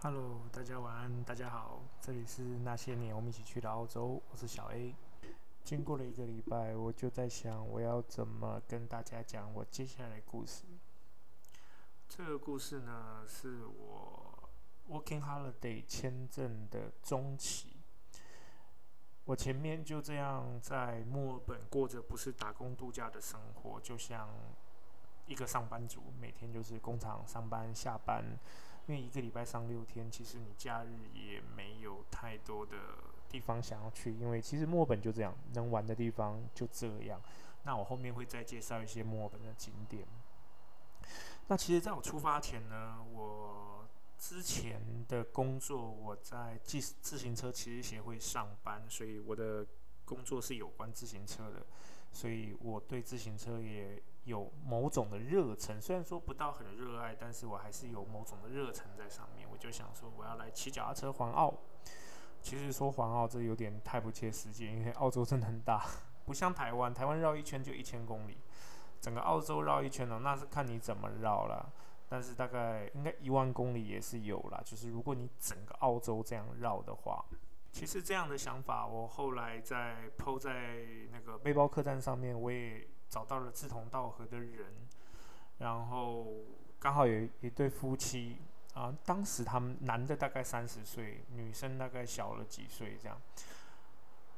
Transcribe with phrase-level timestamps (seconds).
[0.00, 4.94] Hello，大家晚安，大家好，这里是那些年我们一起去的澳洲，我是小 A。
[5.64, 10.62] 经过了一个礼拜，我就在想我要怎么跟大家讲我接下来的故事。
[12.08, 14.48] 这个故事呢，是我
[14.88, 17.80] Working Holiday 签证的中期。
[19.24, 24.28] 我前面就这样在墨尔本过着不是打工度假的生活，就像
[25.26, 28.24] 一个上班族，每天就是工厂上班下班。
[28.88, 32.74] 因为一个礼拜上六天，其实你假日也没有太多的
[33.28, 37.20] 地方想要去，因为其实墨本就这样，能玩的地方就这样。
[37.64, 40.06] 那我后面会再介绍一些墨本的景点。
[41.48, 43.86] 那其实在我出发前呢，我
[44.18, 49.66] 之前的工作我在自自行车骑士协会上班，所以我的
[50.06, 51.66] 工作是有关自行车的，
[52.18, 54.02] 所以我对自行车也。
[54.24, 59.48] 有某种的热忱，虽然说不到很热爱，但是我还是有某种的热忱在上面。
[59.50, 61.54] 我就想说，我要来骑脚踏车环澳。
[62.42, 65.82] 其实说环澳这有点太不切实际，因为澳洲真的很大，
[66.26, 68.36] 不像台湾，台湾绕一圈就一千公里，
[69.00, 71.72] 整个澳洲绕一圈呢，那是看你怎么绕了。
[72.06, 77.24] 但是大概应该一万公里也是有啦，就是如果你整个澳洲这样绕的话，
[77.72, 82.86] 其实这样的想法，我后来在抛在那个背包客栈上面，我也。
[83.10, 84.66] 找到了志同道合的人，
[85.56, 86.26] 然后
[86.78, 88.36] 刚好有一对夫妻
[88.74, 93.18] 啊，当时他们男的大概三十岁，女生大概小了几岁这样，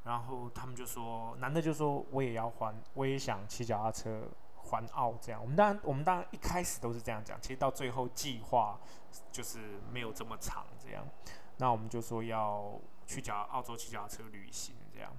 [0.05, 4.23] 然后他们就说，男的就说我也要还，我也想骑脚踏车
[4.55, 5.41] 环澳这样。
[5.41, 8.79] 我们当然我们当然一开始都是这样讲，其实到最后计划
[9.33, 9.59] 就是
[9.91, 11.05] 没有这么长这样。
[11.57, 15.11] 那我们就说要去脚澳洲骑脚踏车旅行这样。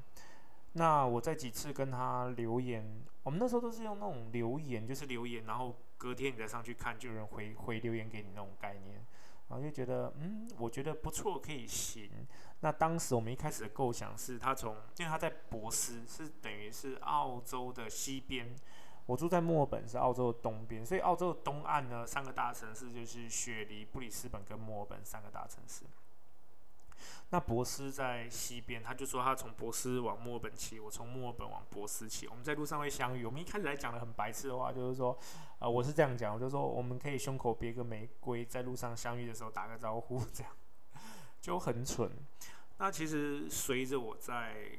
[0.75, 9.05] 那我在几次跟他留言，我们那时候都是用那种留言，就是留言，然后隔天你再上去看，就有人回回留言给你那种概念，
[9.49, 12.09] 然后就觉得，嗯，我觉得不错，可以行。
[12.61, 18.55] 那当时我们一开始的构想是，他从，因为他在博斯，是等于是澳洲的西边，
[19.05, 25.85] 我住在墨尔本，是澳洲的东边，所以澳洲的东岸呢，三个大城市就是雪梨、布里斯本跟墨尔本三个大城市。
[27.33, 33.25] 那博斯在西边，他就说他从博斯往墨尔本骑，我从墨尔本往博斯骑，我们在路上会相遇。
[33.25, 35.17] 我们一开始来讲的很白痴的话，就是说，
[35.59, 40.53] 呃，我是这样讲，我就说我们可以胸口别个玫瑰，在路上相遇的时候打个招呼，这样
[41.41, 42.13] 就很蠢。
[42.77, 44.71] 那其实随着我在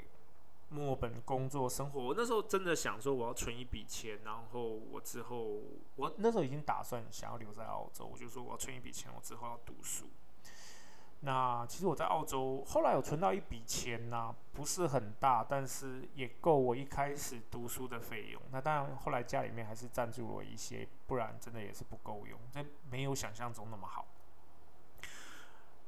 [0.70, 5.60] 墨尔本工作生活，我那时候真的想说我要存一笔钱，然后我之后
[5.96, 10.06] 我那时候已经打算想要留在澳洲，我就说我要存一笔钱，我之后要读书。
[11.26, 18.42] 那其实我在澳洲后来有存到一笔钱呐，不是很大，但是也够我一开始读书的费用。
[18.52, 24.06] 那当然后来家里面还是赞助我一些，不然真的也是不够用，这没有想象中那么好。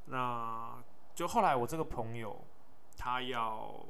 [0.05, 0.81] 那
[1.13, 2.39] 就后来我这个朋友
[2.97, 3.85] 他要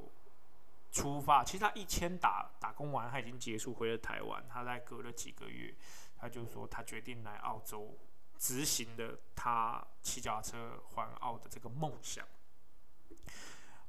[0.92, 5.72] 出发，其实他一千打打工完他已经结束回了台湾，他在隔了几个月，
[6.18, 7.96] 他就说他决定来澳洲。
[8.38, 12.26] 执行的他骑脚踏车环澳的这个梦想。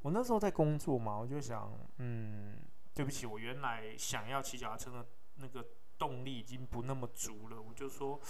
[0.03, 2.59] 我那时候在工作嘛，我就想，嗯，
[2.95, 5.67] 对不起，我原来想要骑脚踏车的那个
[5.99, 7.61] 动力已经不那么足了。
[7.61, 8.21] 我就说，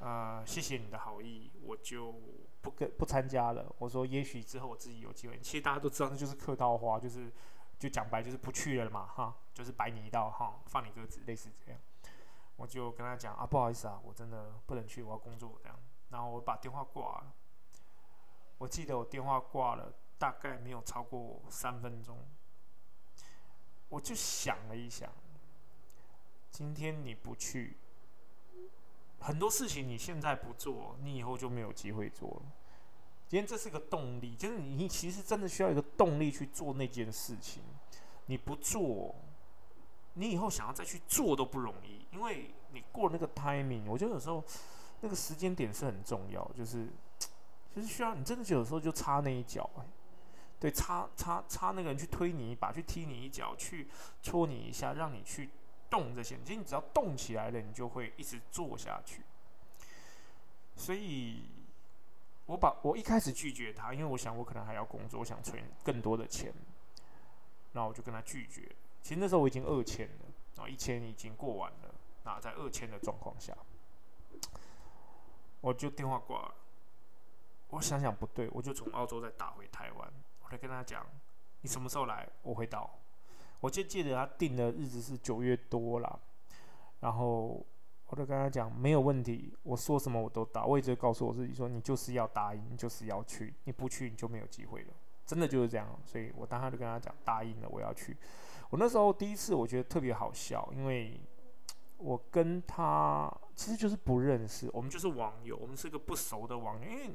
[0.00, 2.14] 呃，谢谢你的好意，我就
[2.62, 3.70] 不跟不参加了。
[3.78, 5.38] 我说，也许之后我自己有机会。
[5.40, 7.30] 其实大家都知道，那就是客套话，就是
[7.78, 11.78] 就讲白，就是不去了嘛，哈，就是摆你一道，哈，放你鸽子，类似这样。
[12.58, 15.78] 我就跟他讲啊，不好意思啊，我真的不能去，我要工作这样。
[16.10, 17.32] 然后我把电话挂了。
[18.58, 22.18] 我记得我电话挂了，大概没有超过三分钟。
[23.88, 25.08] 我就想了一想，
[26.50, 27.76] 今天你不去，
[29.20, 32.42] 很多事情你现在不做，你以后就没有机会做了。
[33.28, 37.62] 今天这是个动力，就是你其实真的需要一个动力去做那件事情。
[38.26, 39.14] 你不做。
[40.18, 44.44] 你以后想要再去做都不容易，因为你过那个 timing，我觉得有时候
[45.00, 46.88] 那个时间点是很重要，就是
[47.74, 49.84] 就是需要你真的有时候就差那一脚，哎，
[50.58, 53.88] 对，差差差那个人去推你一把，去踢你一脚，去
[54.20, 55.50] 戳你一下，让你去
[55.88, 59.22] 动这些，其实你只要动起来了，你就会一直做下去。
[60.74, 61.42] 所以，
[62.46, 66.52] 我把我一开始拒绝他，因为我想我可能还要工作，我想存更多的钱，
[67.72, 68.74] 那我就跟他拒绝。
[69.08, 70.26] 其实那时候我已经二千了，
[70.56, 71.94] 然后一千已经过完了。
[72.24, 73.56] 那在二千的状况下，
[75.62, 76.54] 我就电话挂了。
[77.68, 80.12] 我想想不对，我就从澳洲再打回台湾，
[80.42, 81.06] 我来跟他讲
[81.62, 82.28] ：“你什么时候来？
[82.42, 82.98] 我会到。”
[83.60, 86.20] 我就记得他定的日子是九月多了，
[87.00, 87.64] 然后
[88.08, 90.66] 我就跟他讲没有问题，我说什么我都答。
[90.66, 94.92] 我一直告诉我自己说，你就是要答应，你就是要去，你不去你就没有机会了。
[95.24, 98.14] 真的就是这样，所以我当时就跟他讲答应了，我要去。
[98.70, 101.20] 我那时候第一次我觉得特别好笑，因为
[101.96, 107.10] 我跟他其实就是不认识，我们就是网友，我们是个不熟的网友，因为。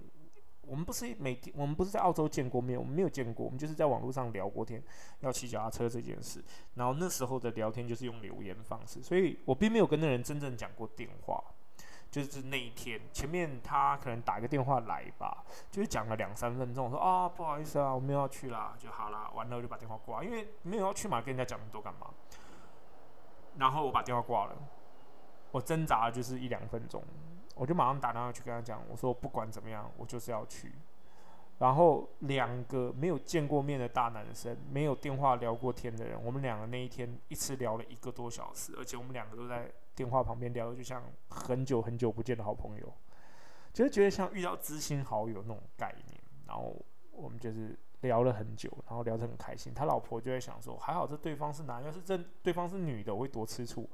[0.65, 4.81] 我们不是每天，我们不是在澳洲见过面，我们没有见过，我们就是在网络上聊过天，
[5.19, 6.41] 要骑脚踏车这件事。
[6.75, 11.43] 然后那时候的聊天就是用留言方式，所以我并没有跟那人真正讲过电话。
[12.13, 22.11] 就是那一天，前面他可能打一个电话来吧，就是讲了两三分钟，说啊不好意思啊，我们要去啦，就好啦，完了我就把电话挂，因为没有要去嘛，跟人家讲那么多干嘛？
[23.57, 24.55] 然后我把电话挂了，
[25.49, 27.03] 我挣扎就是一两分钟。
[27.55, 30.71] 我就马上打电话去跟他讲，我说不管怎么样，我就是要去。
[31.59, 42.93] 然后两个没有见过面的大男生，没有电话聊过天的人，我们两个那一天一次聊了一个多小时，而且我们两个都在电话旁边聊的，就像很久很久不见的好朋友，
[43.73, 46.19] 就是觉得像遇到知心好友那种概念。
[46.47, 46.75] 然后
[47.11, 47.77] 我们就是。
[48.03, 49.73] 聊了很久，然后聊得很开心。
[49.73, 53.89] 他老婆就在想说：“还好这对方是男，要是这对方是女的，我会多吃醋。”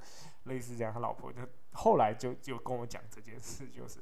[0.45, 3.99] 类似这样，他老婆就后来就就跟我讲这件事，就是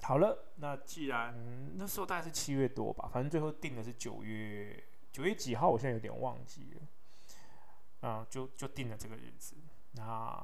[0.00, 0.54] 好了。
[0.56, 8.08] 那既然那时候大概是七月多吧，反正最后定的是九月九月几号，我现在有点忘记了。
[8.08, 9.54] 啊，就就定了这个日子。
[9.92, 10.40] 那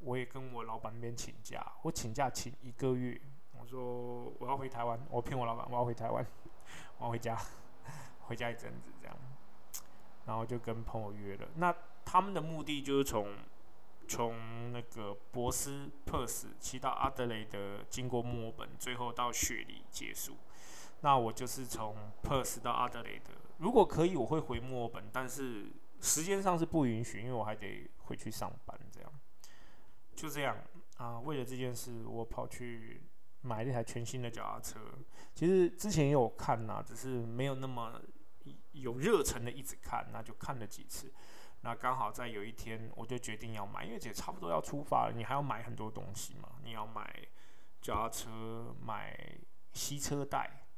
[0.00, 3.20] 我也跟我老板那边请假，我请假请一个月。
[3.58, 6.26] 我说我要回台湾，我骗我老板我要回台湾。
[6.98, 7.36] 我要回家，
[8.26, 9.16] 回家一阵子这样，
[10.26, 11.48] 然后就跟朋友约了。
[11.56, 11.74] 那
[12.04, 13.36] 他们的目的就是从
[14.08, 20.36] 从那个博斯珀斯骑到阿德雷德，经过墨尔本，最后到雪梨结束。
[21.00, 25.66] 那我就是从珀斯到阿德雷德，如果可以，我会回墨尔本，但是
[26.02, 28.78] 时间上是不允许，因为我还得回去上班。
[28.92, 29.12] 这样，
[30.14, 30.58] 就这样
[30.98, 31.18] 啊。
[31.20, 33.00] 为了这件事，我跑去。
[33.44, 34.78] 买了一台全新的脚踏车，
[35.34, 38.00] 其实之前也有看呐，只是没有那么
[38.70, 41.12] 有热忱的一直看，那就看了几次。
[41.62, 46.50] 那刚好在有一天，我就决定要买，因为也差不多要出发了，你还要买很多东西嘛。
[46.62, 47.20] 你要买
[47.80, 49.36] 脚踏车，买
[49.72, 50.68] 吸车带，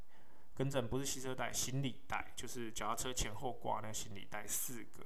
[0.56, 5.04] 跟正不是吸车带，行李带，就是脚踏车前后挂那行李带四个。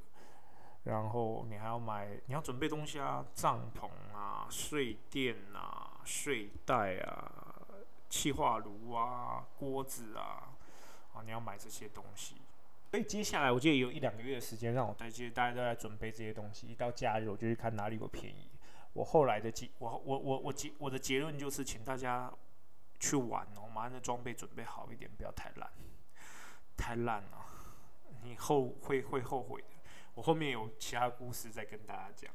[0.84, 7.54] 然后你还要买，你要准备东西啊，帐篷啊，睡垫啊，睡袋啊。
[8.10, 10.48] 气化炉啊，锅子啊，
[11.12, 12.36] 啊，你要买这些东西。
[12.90, 16.66] 所以接下来我记得有一两个月的时间，让我在接，大家都在准备这些东西。
[16.66, 18.48] 一到假日，我就去看哪里有便宜。
[18.94, 22.32] 我后来的结，我我我我结我的结论就是，请大家
[22.98, 25.70] 去玩哦，马上的装备准备好一点，不要太烂，
[26.76, 27.46] 太烂了，
[28.22, 29.68] 你后会会后悔的。
[30.14, 32.32] 我后面有其他故事再跟大家讲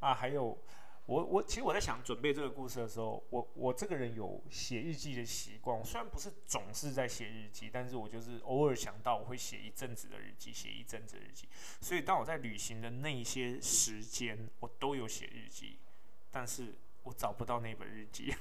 [0.00, 0.58] 啊，还有。
[1.06, 11.48] 我我其实我在想准备这个故事的时候，我我这个人有写日记的习惯，虽然不是总是在写日记，但是我就是偶尔想到我会写一阵子的日记，写一阵子的日记。
[11.80, 15.78] 所以当我在旅行的那些时间，我都有写日记，
[16.32, 16.74] 但是
[17.04, 18.34] 我找不到那本日记。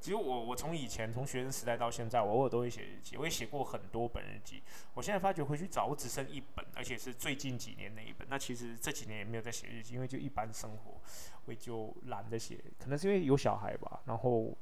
[0.00, 4.62] 其实我我从以前从学生时代到现在，我偶尔都会写日记，我也写过很多本日记。
[4.94, 8.26] 我现在发觉回去找，我只剩一本，而且是最近几年那一本。
[8.28, 11.00] 那其实这几年也没有在写日记，因为就一般生活，
[11.46, 12.62] 我就懒得写。
[12.78, 14.56] 可能是因为有小孩吧，然后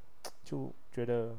[0.45, 1.39] 就觉得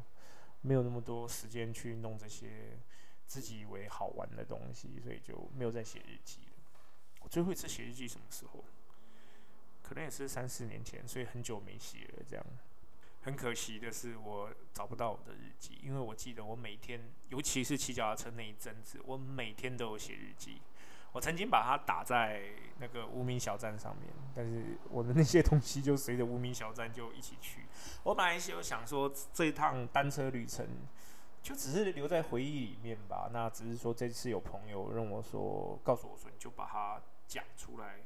[0.61, 2.77] 没有那么多时间去弄这些
[3.25, 6.81] 自己以为好玩的东西，所以就没有再写日记了。
[7.21, 8.63] 我最后一次写日记什么时候？
[9.81, 12.45] 可能也是三四年前，所以很久没写了，这样。
[13.23, 16.99] 很可惜的是，我找不到我的日记，因为我记得我每天，
[17.29, 20.61] 尤其是骑脚踏车那一阵子，我每天都有写日记。
[21.13, 22.41] 我曾经把它打在
[22.79, 27.61] 那个无名小站上面，但是我的那些东西就随着无名小站就一起去。
[28.03, 30.67] 我本来有想说，这趟单车旅程
[31.41, 33.29] 就只是留在回忆里面吧。
[33.31, 37.99] 那只是说这次有朋友让我说，告诉我说，你就把它讲出来。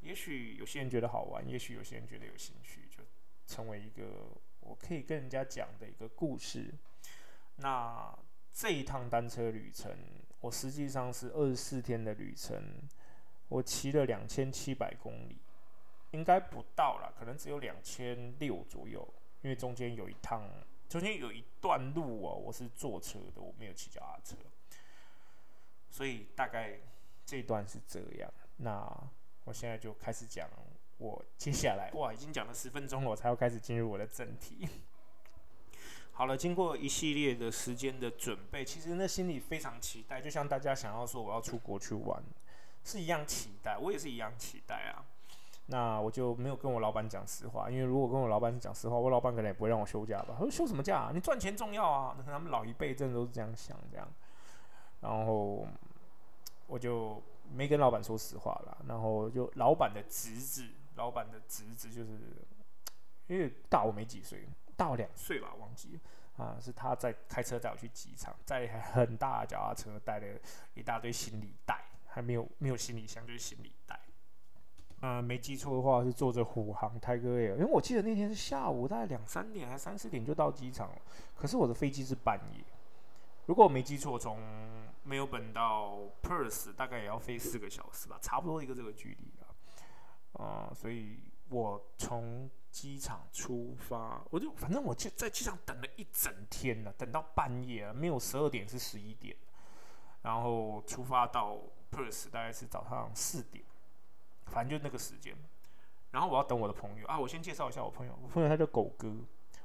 [0.00, 2.88] 也许有些人觉得好玩，也许有些人觉得有兴趣，
[3.50, 4.04] 成为一个
[4.60, 6.72] 我可以跟人家讲的一个故事。
[7.56, 8.16] 那
[8.52, 9.92] 这一趟单车旅程，
[10.40, 12.88] 我实际上是二十四天的旅程，
[13.48, 15.40] 我骑了两千七百公里，
[16.12, 19.06] 应该不到了，可能只有两千六左右，
[19.42, 20.48] 因为中间有一趟，
[20.88, 24.36] 中间有一段路哦，我是坐车的，我没有骑脚踏车，
[25.90, 26.78] 所以大概
[27.26, 28.32] 这一段是这样。
[28.58, 28.88] 那
[29.44, 30.48] 我现在就开始讲。
[31.00, 34.68] 我接下来哇，已经讲了十分钟了，我才要开始进入我的正题。
[36.12, 42.22] 好了，经过一系列的时间的准备，其实那心里非常期待，就像大家想要说我要出国去玩，
[42.84, 45.02] 是一样期待，我也是一样期待啊。
[45.72, 50.34] 那我就没有跟我老板讲实话，因为如果跟我老板讲实话，我老板可能也不会让我休假吧。
[50.36, 51.10] 他说休什么假？
[51.14, 52.14] 你赚钱重要啊！
[52.18, 54.06] 那他们老一辈真的都是这样想，这样。
[55.00, 55.66] 然后
[56.66, 58.84] 我就没跟老板说实话了。
[58.88, 60.66] 然后就老板的侄子，
[61.00, 62.10] 老板的侄子就是
[63.26, 66.58] 因为大我没几岁，大我两岁吧，忘记了啊。
[66.60, 70.38] 是他在开车带我去机场，在很大的脚踏车，带了
[70.74, 73.98] 一大堆行李袋，还没有没有行李箱，就是行李袋。
[75.00, 80.98] 呃，没记错的话是坐着虎航泰戈 Air，因为我记得那天是下午大概两三点还三四点就到机场了，
[81.34, 82.62] 可是我的飞机是半夜。
[83.46, 84.38] 如果我没记错，从
[85.02, 89.32] 没有本到 Perth 大概也要飞四个小时吧，差不多一个这个距离
[90.40, 91.18] 啊，所以
[91.48, 99.36] 我从机场出发，我就反正我就在机场等了一整天了，等到半夜啊，没有十二点是十一点，
[100.22, 101.58] 然后出发到
[101.90, 103.64] Perth 大概是早上四点。
[104.46, 105.32] 反正就那个时间，
[106.10, 107.16] 然后我要等我的朋友啊。
[107.16, 109.14] 我先介绍一下我朋友，我朋友他叫狗哥，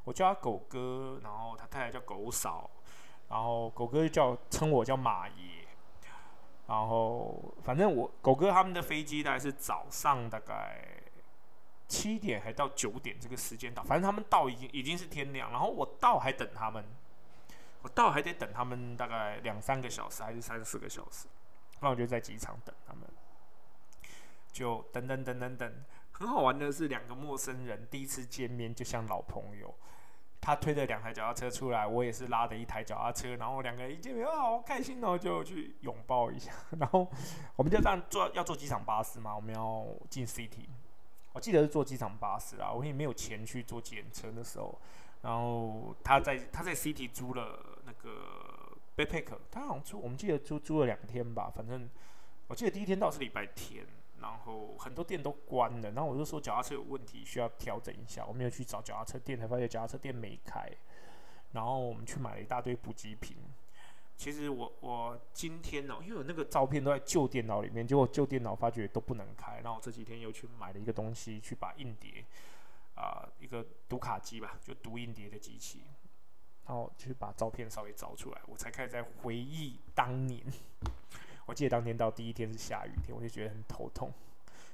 [0.03, 2.69] 我叫他狗哥，然后他太太叫狗嫂，
[3.27, 5.64] 然后狗哥就叫称我叫马爷，
[6.67, 10.83] 然后反正我狗哥他们的飞机大概是早上大概
[11.87, 16.83] 七点还到九点这个时间到，反正他们到已经已经是天亮，然后我到还等他们，
[17.81, 21.27] 我到还得等他们大概两三个小时还是三四个小时，
[21.81, 23.03] 那我就在机场等他们。
[24.51, 29.75] 就等等等等等，很好玩的是，两个陌生人第一次见面就像老朋友。
[30.45, 36.51] 他推着两台脚踏车出来，我也是拉着一台脚踏车，然后两个人一见面啊，好开心哦，就去拥抱一下。
[36.77, 37.09] 然后
[37.55, 40.67] 我们就这样坐，要坐机场巴士嘛，我们要进 City。
[41.33, 44.79] 我记得是坐机场巴士啊，我也没有钱去坐检车的时候。
[45.23, 51.89] 然后他在他在 City 租了那个 Backpack，他好像租，我们记得租租了两天吧，反正
[52.49, 53.83] 我记得第一天到是礼拜天。
[54.21, 58.25] 然后很多店都关了，然后我就说脚踏车有问题，需要调整一下。
[58.25, 60.69] 我没有去找脚踏车店，才发现脚踏车店没开。
[61.51, 63.37] 然后我们去买了一大堆补给品。
[64.17, 69.55] 其实我我今天呢，因为我那个照片都在旧电脑里面，结果旧电脑发觉都不能开。
[69.61, 72.23] 然后我这几天又去买了一个东西，去把硬碟
[72.95, 75.81] 啊，一个读卡机吧，就读硬碟的机器，
[76.65, 80.41] 然后去把照片稍微找出来，我才开始在回忆当年。
[81.45, 84.11] 我记得当天到第一天是下雨天，我就觉得很头痛，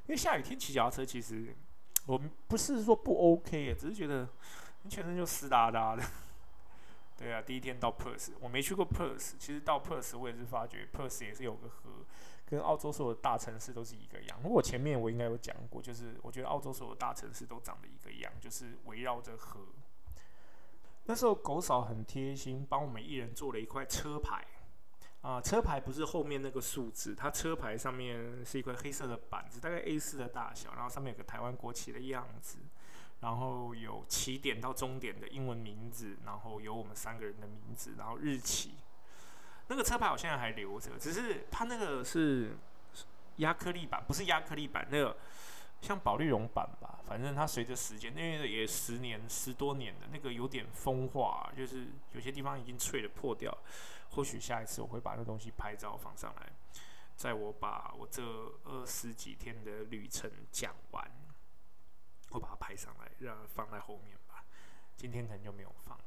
[0.05, 1.55] 因为下雨天骑脚踏车其实
[2.05, 4.27] 我们不是说不 OK，只是觉得
[4.83, 6.03] 你全身就湿哒哒的。
[7.17, 11.91] 对啊，第一天到 Perth，我没去过 Perth，其实到 Perth 我也是发觉 Perth 也是有个河，
[12.45, 14.39] 跟澳洲所有大城市都是一个样。
[14.43, 19.59] 如果前面我应该有讲过，就是我觉得澳洲所有大城市都长得一个样，就是围绕着河。
[21.05, 24.43] 那时候狗嫂很贴心，帮我们一人做了一块车牌。
[25.21, 32.57] 啊，车牌不是后面那个数字，它车牌上面是一块黑色的板子，大概 A 四的大小，然后上面有个台湾国旗的样子，
[33.19, 38.71] 然后有起点到终点的英文名字，然后有我们三个人的名字，然后日期。
[39.67, 42.57] 那个车牌我现在还留着，只是它那个是
[43.37, 45.15] 压克力板，不是压克力板，那个
[45.81, 53.55] 像保利绒板吧，反正它随着时间，因为也十年十多年的那个有点风化，就是有些地方已经脆了破掉。
[54.11, 56.51] 或许下一次我会把那东西拍照放上来，
[57.15, 58.21] 在我把我这
[58.65, 61.09] 二十几天的旅程讲完，
[62.31, 64.43] 我把它拍上来，让放在后面吧。
[64.97, 65.97] 今天可能就没有放。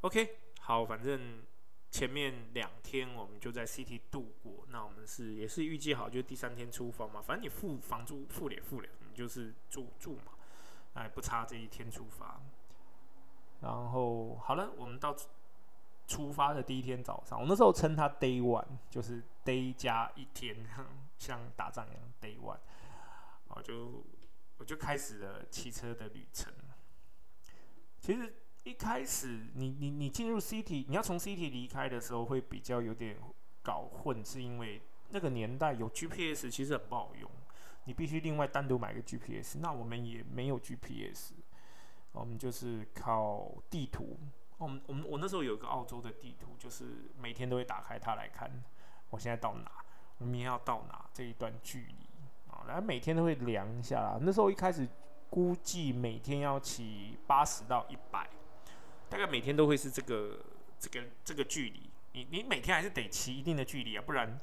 [0.00, 1.44] OK，好，反正
[1.90, 7.22] 前面两天我们就在 City 度过，那我们是也是预计好，就第三天出发嘛。
[7.22, 10.32] 反正你付房租付了付了，你就是住住嘛，
[10.94, 12.40] 哎，不差这一天出发。
[13.60, 15.16] 然后好了，我们到。
[16.12, 20.54] 出发的第一天早上，我那时候称它 day one，就是 day 加一天，
[21.16, 22.58] 像打仗一样 day one，
[23.48, 24.04] 我就
[24.58, 26.52] 我就开始了骑车的旅程。
[27.98, 33.16] 其实一开始，你你你进入 city，你要从 city 离开的时候，会比较有点
[33.62, 37.30] 搞混，是因为那个年代有 GPS 其实很不好用，
[37.84, 39.56] 你必须另外单独买个 GPS。
[39.60, 41.32] 那我们也没有 GPS，
[42.12, 44.18] 我们就是靠地图。
[44.62, 46.84] 我我我那时候有一个澳洲的地图，就是
[47.20, 48.50] 每天都会打开它来看，
[49.10, 49.70] 我现在到哪，
[50.18, 51.94] 我明天要到哪这一段距离
[52.48, 54.18] 啊，然后每天都会量一下啦。
[54.20, 54.88] 那时候一开始
[55.28, 58.28] 估计每天要骑八十到一百，
[59.08, 60.38] 大概每天都会是这个
[60.78, 61.90] 这个这个距离。
[62.12, 64.38] 你你每天还是得骑一定的距离啊，不然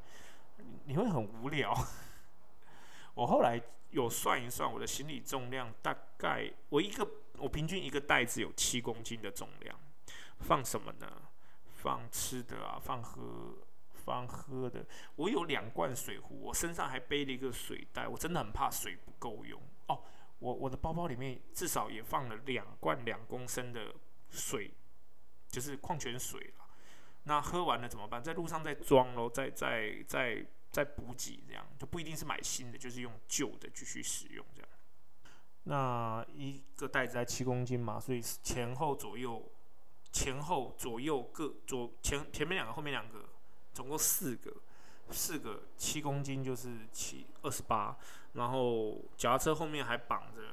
[0.85, 1.73] 你会很无聊。
[3.13, 3.61] 我后来
[3.91, 7.07] 有算一算，我的行李重量大概我一个
[7.37, 9.75] 我平均一个袋子有七公斤的重量。
[10.39, 11.29] 放什么呢？
[11.81, 13.55] 放吃的啊，放喝，
[14.03, 14.85] 放喝的。
[15.15, 20.03] 我有两罐水壶，我身上还背了一个水袋，我真的很怕水不够用哦。
[20.39, 23.95] 我我的包包里面至少也放了两罐两公升的
[24.29, 24.71] 水，
[25.47, 26.65] 就是矿泉水了。
[27.23, 28.21] 那喝完了怎么办？
[28.21, 34.69] 在路上再装喽，再再再再补给，这样就不一定是买新的，就是用旧的继续使用这样。
[35.63, 39.49] 那一个袋子在七公斤嘛，所以前后左右
[40.11, 43.25] 前后左右各左前前面两个后面两个，
[43.73, 44.53] 总共四个。
[45.11, 47.97] 四个七公斤就是七二十八，
[48.33, 50.43] 然后脚踏车后面还绑着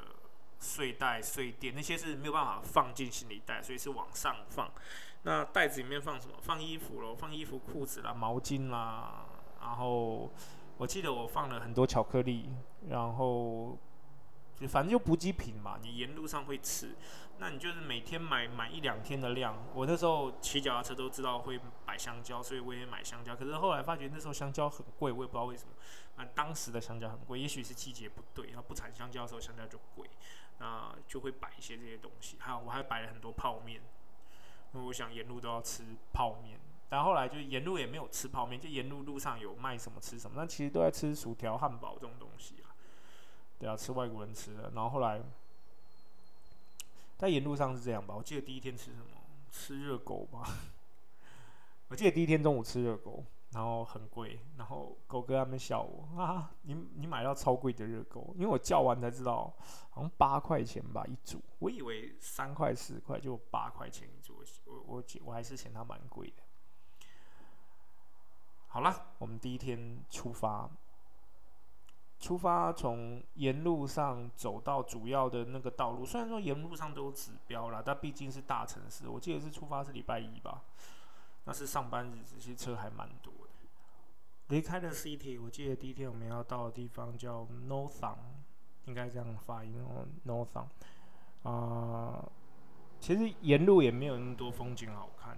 [0.59, 4.73] 睡袋、睡垫，那些是没有办法放进行李袋，所以是往上放。
[5.25, 6.37] 那袋子里面放什么？
[6.41, 9.27] 放衣服咯，放衣服、裤子啦、毛巾啦。
[9.61, 10.33] 然后
[10.79, 12.49] 我记得我放了很多巧克力，
[12.89, 13.77] 然后
[14.59, 16.95] 就反正就补给品嘛，你沿路上会吃。
[17.39, 19.55] 那你就是每天买买一两天的量。
[19.75, 23.37] 我那时候骑脚踏车都知道会摆香蕉，所以我也买香蕉。
[23.37, 25.75] 可是后来发觉那时候香蕉很贵，我也不知道为什么。
[26.17, 30.09] 那当时的香蕉很贵，也许是季节不对，然后不产香蕉的时候香蕉就贵，
[30.61, 32.39] 那就会摆一些这些东西。
[32.41, 33.83] 还有我还摆了很多泡面，
[34.73, 36.59] 因为我想沿路都要吃泡面。
[36.89, 40.37] 但后来就沿路也没有吃泡面，就沿路路上有卖什么吃什么。
[40.39, 42.73] 那其实都在吃薯条、汉堡这种东西啊，
[43.59, 44.71] 对啊，吃外国人吃的。
[44.75, 45.21] 然后后来。
[47.17, 48.15] 在沿路上是这样吧？
[48.15, 49.07] 我记得第一天吃什么？
[49.51, 50.45] 吃热狗吧。
[51.89, 59.55] 我记得第一天中午吃热狗，然后很贵，然后狗哥他们笑我啊，你你买到超贵的热狗，因为我叫完才知道，
[59.91, 66.43] 好像八块钱吧一组，我以为三块四块就八块钱一组，我我我还是嫌它蛮贵的。
[68.67, 70.69] 好了，我们第一天出发。
[72.19, 79.07] 出发从沿路上走到主要的那个道路，虽然说沿路上都有指标啦，但毕竟是大城市。
[79.07, 80.63] 我记得是出发是礼拜一吧，
[81.45, 83.51] 那是上班日，这些车还蛮多的。
[84.49, 88.17] 离开了 City，我记得第一天我们要到的地方叫 Northam，
[88.87, 90.69] 应该这样发音哦，Northam。
[91.43, 92.27] 啊，
[92.99, 95.37] 其实沿路也没有那么多风景好看，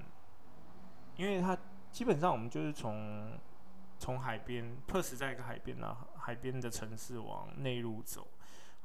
[1.17, 1.59] 因为它
[1.91, 3.37] 基本上我们就是从。
[3.99, 8.29] 从海边，Perth 在一个海边啊，海边的城市往内陆走，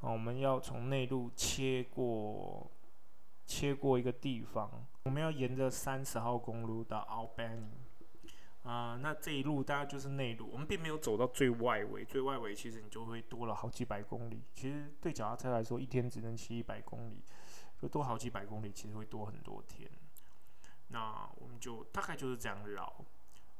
[0.01, 2.69] 啊，我们要从内陆切过，
[3.45, 7.67] 切过一个地方，我们要沿着三十号公路到 Albany，
[8.63, 17.21] 啊，那这一路大概就是内陆，我们并没有走到最外围，最外围其实你就会多了好几百公里，其实对脚踏车来说，一天只能骑一百公里，
[17.79, 19.89] 就多好几百公里，其实会多很多天，
[20.87, 22.93] 那我们就大概就是这样绕。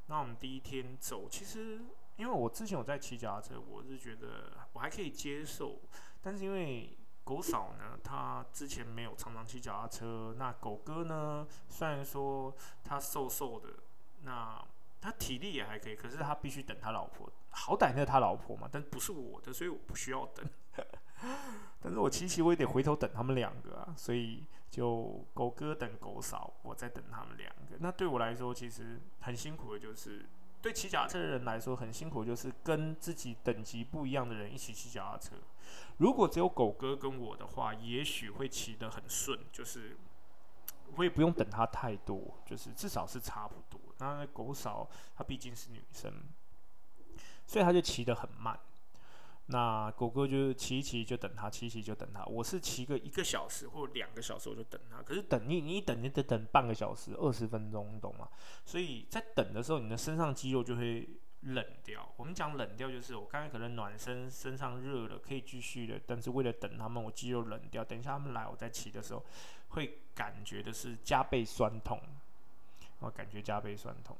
[0.06, 1.80] 那我们第一天走，其实
[2.16, 5.80] 因为我之前有在骑脚踏车，我是觉得我还可以接受。
[6.20, 13.70] 但是因为狗嫂呢，她之前没有常常骑脚踏车，那狗哥呢，虽然说他瘦瘦的，
[14.22, 14.62] 那
[15.00, 20.46] 他体力也还可以，可是他必须等他老婆，好歹那是他老婆嘛，但不是我的，所以我不需要等。
[21.80, 27.76] 但是我骑骑我也得回头等他们两个啊，所以就狗哥等狗嫂，我在等他们两个。
[27.78, 30.26] 那对我来说其实很辛苦的，就是
[30.60, 35.36] 对骑脚踏车的人来说很辛苦，就是跟自己等级不一样的人一起骑脚踏车。
[35.98, 39.96] 如果只有狗哥跟我的话，也许会骑得很顺，就是
[40.96, 43.80] 我也不用等他太多，就是至少是差不多。
[43.98, 46.12] 那狗嫂她毕竟是女生，
[47.46, 48.58] 所以她就骑得很慢。
[49.46, 52.24] 那狗哥就是骑一骑就等他，骑一骑就等他。
[52.24, 55.02] 我是骑个一个小时或两个小时我就等他。
[55.02, 58.26] 可是等你，你等你得等半个小时、二十分钟，你懂吗？
[58.64, 61.06] 所以在等的时候，你的身上肌肉就会
[61.42, 62.10] 冷掉。
[62.16, 66.00] 我们讲冷掉，就是我刚才可能暖身，身上热了，可以继续的。
[66.06, 67.84] 但是为了等他们，我肌肉冷掉。
[67.84, 69.22] 等一下他们来，我再骑的时候，
[69.68, 72.00] 会感觉的是加倍酸痛，
[73.00, 74.16] 我感觉加倍酸痛。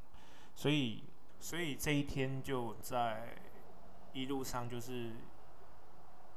[0.54, 1.02] 所以，
[1.40, 3.34] 所以这一天就在。
[4.14, 5.10] 一路上就是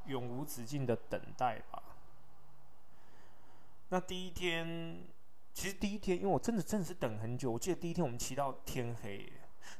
[0.08, 1.82] 永无止境的等待吧。
[3.90, 5.08] 那第一天，
[5.54, 7.52] 其实第一天，因为我真的真的是等很久。
[7.52, 9.32] 我记得第一天我们骑到天黑，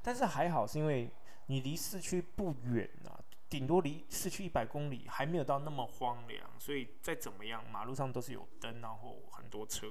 [0.02, 1.12] 但是还好是因为
[1.48, 9.88] 你离市区不远啊，顶多离市区一百公里，还没有到那么荒凉，所以再怎么样，马路上都是有灯，然后很多车，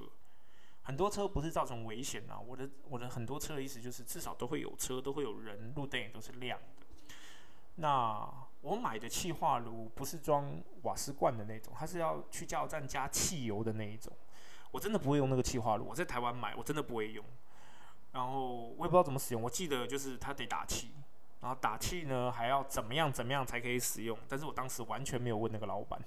[0.81, 2.39] 很多车不是造成危险啊。
[2.39, 6.86] 我的我的很多车的意思就是至少都会有车，都会有人，路灯也都是亮的。
[7.79, 8.27] 那
[8.61, 14.11] 我买的气化炉不是装瓦斯罐的那种，它是要去加油站加汽油的那一种。
[14.71, 17.23] 我真的不会用那个气化炉，我在台湾买，我真的不会用。
[18.13, 20.91] 然后我也不知道怎么使用，我记得就是它得打气，
[21.41, 24.17] 然后打气呢还要怎么样怎么样才可以使用。
[24.27, 26.01] 但是我当时完全没有问那个老板，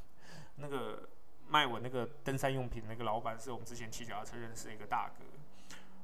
[0.56, 1.08] 那个
[1.48, 5.24] 卖我那个登山用品那个老板是我们之前骑脚踏车认识的一个大哥。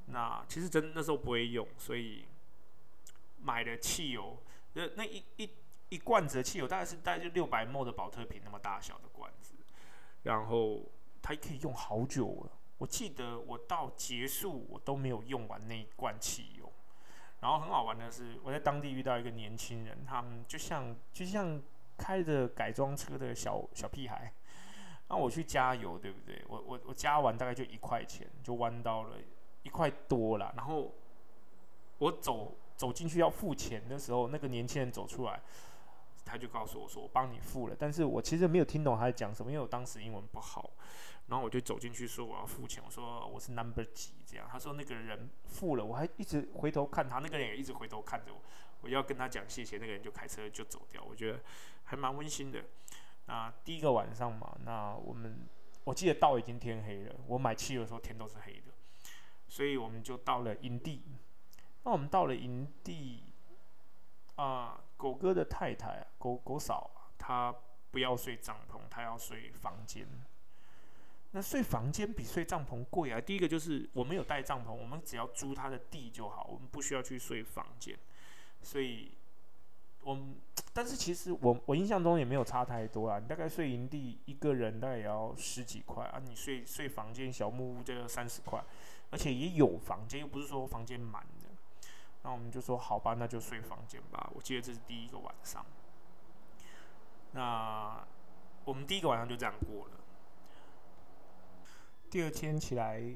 [0.06, 2.24] 那其实真那时候不会用，所以。
[3.38, 4.36] 买的汽油，
[4.76, 5.50] 呃，那一一
[5.88, 9.54] 一罐子的汽油大概是大概就六百 ml 的保特瓶那么大小的罐子，
[10.22, 10.82] 然后
[11.22, 12.52] 它可以用好久了。
[12.78, 16.70] 我记得我到结束我都没有用完那一罐汽油。
[17.40, 21.62] 然后很好玩的是，我在当地遇到一个年轻人，他们就像就像
[21.96, 24.32] 开着改装车的小小屁孩。
[25.08, 26.42] 那我去加油，对不对？
[26.48, 29.16] 我我我加完大概就一块钱，就弯到了
[29.62, 30.52] 一块多了。
[30.56, 30.92] 然后
[31.98, 35.40] 我走走进去要付钱的时候，那个年轻人走出来，
[36.24, 40.70] 他就告诉我说：“我帮你付了。”但是我其实没有听懂他在讲什么，因为我当时英文不好。
[41.28, 48.40] 然后我就走进去说：“我要付钱。”我说：“我是 number 几？”这样他说那个人付了，我还一直回头看他，那个人也一直回头看着我。
[48.82, 51.02] 我要跟他讲谢谢，那个人就开车就走掉。
[51.02, 51.40] 我觉得
[51.84, 52.62] 还蛮温馨的。
[53.26, 55.48] 那第一个晚上嘛，那我们
[55.82, 57.16] 我记得到已经天黑了。
[57.26, 58.72] 我买汽油的时候天都是黑的，
[59.48, 61.02] 所以我们就到了营地。
[61.86, 63.22] 那我们到了营地
[64.34, 67.54] 啊，狗哥的太太啊，狗狗嫂啊，她
[67.92, 70.04] 不要睡帐篷，她要睡房间。
[71.30, 73.20] 那睡房间比睡帐篷贵啊。
[73.20, 77.96] 第一个就是我们有带帐篷，我们只要租他的地就好，我们不需要去睡房间，
[78.62, 79.12] 所以。
[80.02, 80.36] 我们，
[80.72, 83.18] 但是其实我我印象中也没有差太多啊。
[83.18, 88.62] 你大概睡营地一个人大概也要十几块啊，你睡睡房间小木屋就要三十块，
[89.10, 91.26] 而且也有房间，又不是说房间满。
[92.26, 94.28] 那我们就说好吧，那就睡房间吧。
[94.34, 95.64] 我记得这是第一个晚上。
[97.30, 98.04] 那
[98.64, 99.92] 我们第一个晚上就这样过了。
[102.10, 103.14] 第二天起来。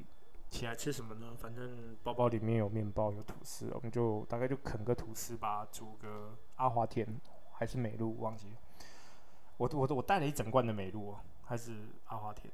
[0.49, 1.37] 起来吃什么呢？
[1.40, 7.07] 反正包包里面有面包，有吐司，我们就大概就啃个吐司吧，煮个阿华田
[7.53, 8.53] 还是美露，忘记。
[9.59, 11.73] 我我我带了一整罐的美露，还是
[12.07, 12.53] 阿华田，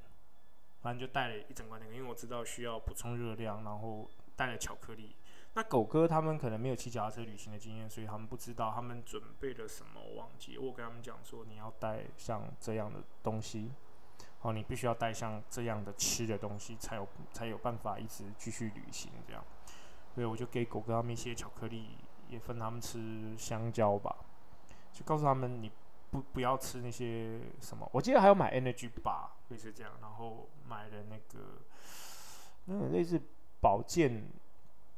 [0.83, 5.17] 反正就带了一整罐那个，因为我知道需要补充热量，然后带了巧克力。
[5.57, 10.59] 那狗哥他们可能没有骑脚踏车旅行的经验，所以他们不知道他们准备了什么，忘记。
[10.59, 13.73] 我跟他们讲说，你要带像这样的东西。
[14.43, 19.43] 哦，你必须要带像这样的吃的东西，才有才有办法一直继续旅行这样。
[20.15, 21.97] 所以我就给狗哥他们一些巧克力，
[22.29, 24.15] 也分他们吃香蕉吧，
[24.93, 25.73] 就告诉他们你
[26.11, 27.89] 不不要吃那些什么。
[27.95, 31.63] 我记得还有买 energy bar，类似这样，然后买了那个
[32.67, 33.19] 那个类似
[33.61, 34.29] 保健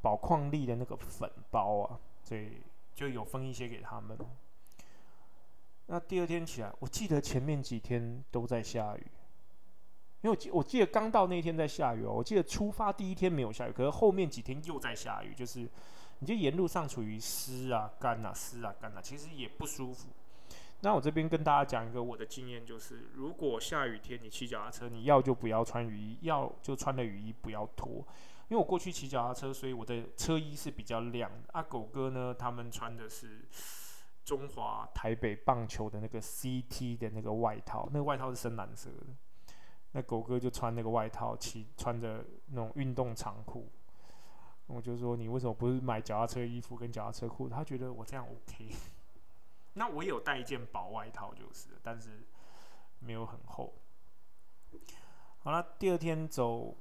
[0.01, 2.61] 宝矿力的那个粉包啊，所以
[2.95, 4.17] 就有分一些给他们。
[5.87, 9.07] 那第二天起来，我记得前面几天都在下雨。
[10.21, 15.67] 因为我记我记得刚到那天在下雨哦，我记得出发第一天没有下雨，可是后面几天又在下雨，就是
[16.19, 20.09] 你就沿路上处于湿啊、干啊、湿啊、干啊，其实也不舒服。
[20.81, 28.05] 那我这边跟大家讲一个我的经验，就是如果下雨天你骑脚踏车，你要就不要穿雨衣，要就穿的雨衣不要脱。
[28.49, 31.47] 因为我过去骑脚踏车，所以我的车衣是比较亮的。
[31.53, 33.47] 阿狗哥呢，他们穿的是
[34.25, 39.05] 中华台北棒球的那个 CT 的那个外套，那个外套是深蓝色的。
[39.91, 43.71] 那狗哥就穿那个外套，骑穿着那种运动长裤。
[44.65, 47.49] 我就说你为什么不是买脚踏车衣服跟脚踏车裤？
[47.49, 48.69] 他觉得我这样 OK。
[49.73, 52.25] 那我有带一件薄外套就是，但是
[52.99, 53.73] 没有很厚。
[55.39, 56.75] 好了，第二天走，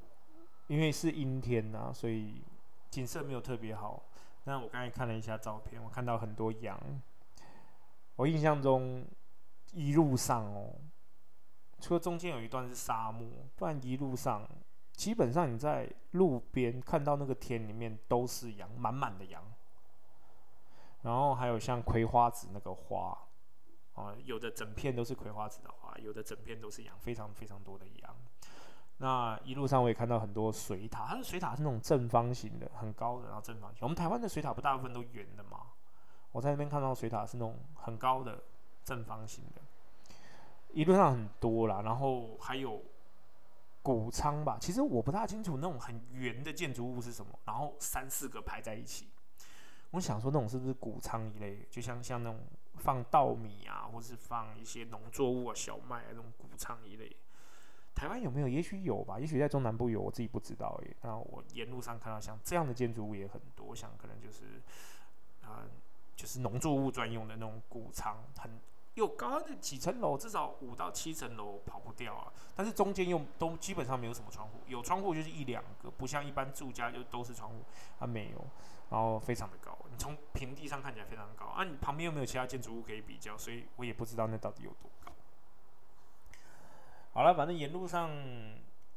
[0.68, 2.42] 因为是阴天呐，所以
[2.90, 4.02] 景色没有特别好。
[4.44, 6.80] 那我刚才看了一下照片，我看到很多羊。
[8.16, 9.04] 我印象中
[9.72, 10.74] 一路上哦。
[11.80, 14.48] 除了中间有一段是沙漠，不然一路上
[14.92, 19.42] 基本上你在路边看到那个田里面都是羊，满满的羊。
[21.02, 23.16] 然后还有像葵花籽那个花，
[23.94, 28.16] 啊，有的整片都是葵花籽的花，有的整片都是羊，非常非常多的羊。
[28.98, 33.78] 那一路上我也看到很多水塔，它的水塔是那种正方形的，很高的，然后正方形。
[33.82, 35.66] 我们台湾的水塔不大部分都圆的嘛？
[36.32, 38.42] 我在那边看到水塔是那种很高的
[38.84, 39.62] 正方形的。
[40.72, 42.82] 一路上很多啦，然后还有
[43.82, 44.58] 谷仓吧。
[44.60, 49.08] 其实我不大清楚那种很圆的建筑物是什么，然后三四个排在一起。
[49.92, 52.40] 我想说那种是不是谷仓一类，就像像那种
[52.74, 57.16] 放稻米啊，或是放一些农作物啊、小麦啊那种谷仓一类。
[57.98, 58.46] 台湾有没有？
[58.46, 60.96] 也许有吧，也许在中南部有，我自己不知道诶。
[61.02, 64.62] 那我沿路上看到像这样的建筑物也很多，想可能就是
[65.42, 65.66] 啊，
[66.14, 68.50] 就是农作物专用的那种谷仓，很。
[68.94, 72.32] 有高的几层楼，至少五到七层楼跑不掉啊。
[72.56, 77.62] 但是中间又都基本上没有什么窗户，有窗户就是一两个，不像一般住家就都是窗户，
[78.00, 78.44] 它没有。
[78.90, 81.62] 然后非常的高，你从平地上看起来非常高啊。
[81.62, 85.12] 你旁边又没有其他建筑物可以比较，所以我也不知道那到底有多高。
[87.18, 88.12] 好了，反正沿路上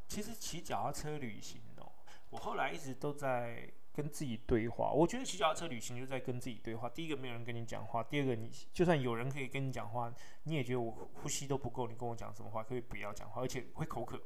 [0.08, 1.92] 其实骑脚踏车旅行哦，
[2.30, 4.92] 我后来一直都在跟自己对话。
[4.92, 6.88] 我觉得骑脚踏车旅行就在跟自己对话。
[6.88, 12.64] 第一个，没有人跟你讲话；第二个，你就算有人可以跟你讲话，你也觉得我呼吸都不够，你跟我讲什么话？
[12.64, 14.22] 可以不要讲话，而且会口渴。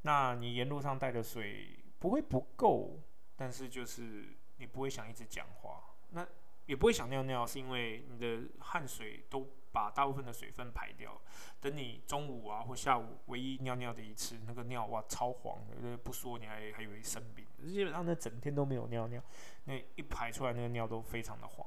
[0.00, 2.98] 那你沿路上带的水不会不够，
[3.36, 5.84] 但是就是你不会想一直讲话。
[6.12, 6.26] 那
[6.64, 11.20] 也不会想尿尿，是因为你的汗水都把大部分的水分排掉。
[11.60, 17.46] 等你中午啊或下午唯一尿尿的一次，那个尿哇超黄的，不说你还还以为生病。
[17.66, 19.22] 基本上那整天都没有尿尿，
[19.64, 21.66] 那一排出来那个尿都非常的黄。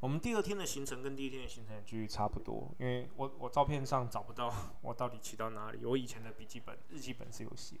[0.00, 5.84] 我们第二天的行程跟第一天的行程距离差不多，因为我我照片上找不到 我到底骑到哪里。
[5.84, 7.76] 我以前的笔记本日记本是有写，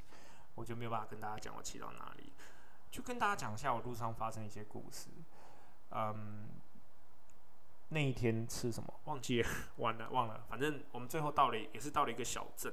[0.54, 2.32] 我就没有办法跟大家讲我骑到哪里。
[2.90, 5.08] 就跟大家讲一下我路上发生一些故事。
[5.92, 6.59] 嗯，
[7.92, 9.48] 那一天吃什么忘记了，
[9.78, 10.44] 完了忘了。
[10.48, 12.72] 反正我们最后到了，也是到了一个小镇。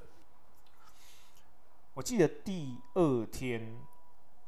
[1.94, 3.80] 我记得第二天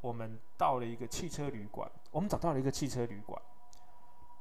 [0.00, 3.40] 我们到了一个汽车旅馆，我们找到了一个汽车旅馆。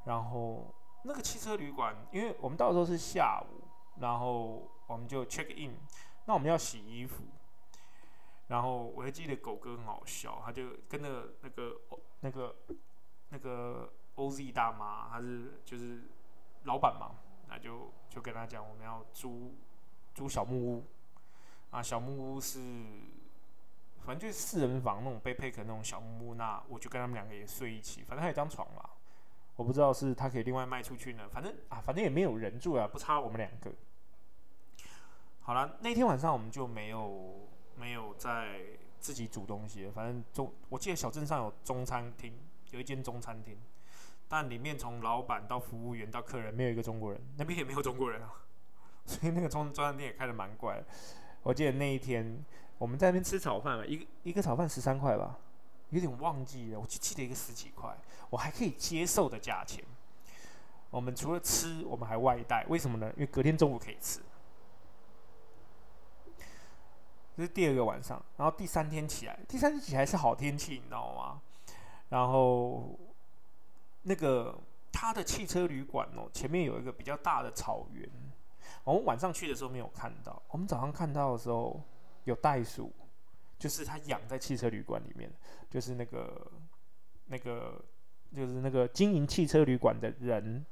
[0.05, 0.71] 然后
[1.03, 3.63] 那个汽车旅馆，因为我们到的时候是下午，
[3.99, 5.75] 然后我们就 check in。
[6.25, 7.23] 那我们要洗衣服，
[8.49, 11.81] 然后我还记得狗哥很好笑，他就跟那个那个
[12.19, 12.55] 那个
[13.29, 13.93] 那个。
[14.15, 16.01] OZ 大妈，她是就是
[16.63, 17.15] 老板嘛，
[17.47, 19.55] 那就就跟他讲，我们要租
[20.13, 20.83] 租小木屋
[21.71, 22.59] 啊，小木屋是
[24.01, 28.89] 反正就是四人房那种被配克那种小木屋，那我就跟他们两个也睡一起，反正还有张床嘛，
[29.55, 33.71] 我不知道是他可以另外卖出去呢，反正啊，反正也没有人住啊，不差我们两个。
[35.41, 38.61] 好了，那天晚上我们就没有没有在
[38.99, 42.33] 自己煮东西，反正中我记得小镇上有中餐厅，
[42.71, 43.57] 有一间中餐厅。
[44.31, 48.31] 但里面从老板到服务员到客人没有一个中国人，那边也没有中国人啊，
[49.03, 50.81] 所以那个中中餐店也开的蛮怪。
[51.41, 52.45] 我记得那一天
[52.77, 55.39] 我们在那边吃炒饭嘛，一个一个炒饭十三块吧，
[55.89, 57.97] 有点忘记了，我就记得一个十几块，
[58.29, 59.83] 我还可以接受的价钱。
[60.91, 63.11] 我们除了吃，我们还外带，为什么呢？
[63.15, 64.19] 因为隔天中午可以吃。
[67.35, 71.41] 这是第二个晚上，然后第三天起来，第三天起来是好天气，你知道吗？
[72.09, 72.95] 然后。
[74.03, 74.57] 那个
[74.91, 78.09] 他的汽车旅馆哦，前面有一个比较大的草原。
[78.83, 81.81] 我们晚上去的时候没有看到，我们早上看到的时候
[82.23, 82.91] 有袋鼠，
[83.57, 85.29] 就是他养在汽车旅馆里面，
[85.69, 86.51] 就是那个
[87.27, 87.79] 那个
[88.35, 90.65] 就是那个经营汽车旅馆的人，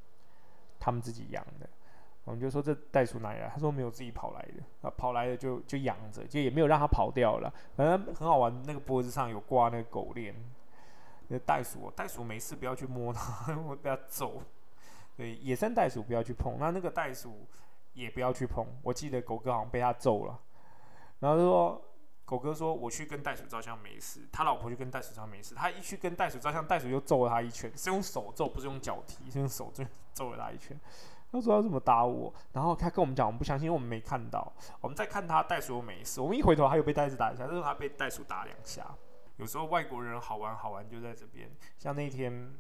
[0.80, 1.70] 他们自己养的。
[2.24, 3.50] 我们就说这袋鼠哪里来？
[3.50, 7.54] 他说没有自己跑来的啊，跑来的就就养着，就也没有让它跑掉了。
[7.76, 10.36] 反正很好玩，那个脖子上有挂那个狗链。
[11.28, 14.42] 那袋鼠，袋鼠没事不要去摸它，会被它揍。
[15.16, 16.58] 对，野生袋鼠不要去碰。
[16.60, 17.46] 那那个袋鼠
[17.94, 18.66] 也不要去碰。
[18.82, 20.40] 我记得狗哥好像被它揍了，
[21.20, 21.82] 然后说
[22.24, 25.56] 狗哥说我去跟袋鼠照相没事，他老婆去跟袋鼠照相没事。
[25.56, 30.80] 他一去跟袋鼠照相，袋鼠就揍了他一拳，是用手揍，不是用脚踢，是用手就揍了他一拳。
[31.32, 32.34] 他说他怎么打我？
[32.54, 34.54] 然后他跟我们讲，我们不相信，因为我们没看到。
[34.80, 38.86] 我们再看他袋鼠又没事，我们一回头他又被袋鼠打一下，就是他被袋鼠打两下。
[39.38, 42.54] 有时候外国人好玩好玩就在这边，像那天，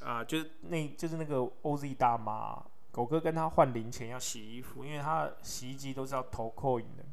[0.00, 2.62] 啊，就是那就是那个 OZ 大妈，
[2.92, 7.04] 狗哥跟他换零钱要洗衣服，因为他洗衣机都是要投 coin 的，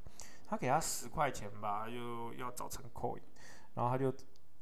[0.46, 3.22] 他给他十块钱吧，就要找成 coin，
[3.74, 4.14] 然后他就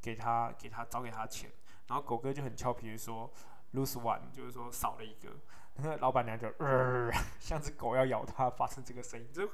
[0.02, 1.52] 给他给他找给他钱，
[1.88, 3.32] 然后狗哥就很俏皮的说
[3.74, 5.30] lose one，就是说少了一个，
[5.78, 9.50] 那 个老板娘就呃像只狗要咬他，发生这个声音，就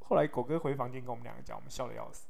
[0.00, 2.26] 后来狗哥回房间跟我们两个讲，我们笑的要死。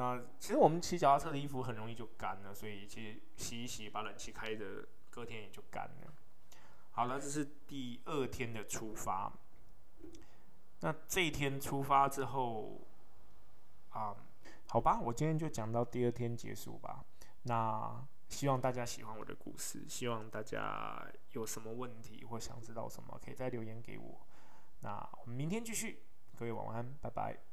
[0.00, 6.14] 那其实我们骑脚踏车的衣服很容易就干了，所以其实洗一洗，把冷气开着，隔天也就干了。
[6.92, 9.32] 好了，这是第二天的出发。
[10.80, 12.80] 那这一天出发之后，
[13.90, 14.14] 啊，
[14.68, 17.04] 好吧，我今天就讲到第二天结束吧。
[17.42, 24.20] 那希望大家喜欢我的故事，希望大家有什么问题或想知道什么，可以再留言给我。
[24.82, 26.04] 那我们明天继续，
[26.38, 27.48] 各位晚安，拜拜。